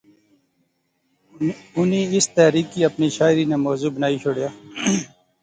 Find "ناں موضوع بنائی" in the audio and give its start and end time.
3.49-4.17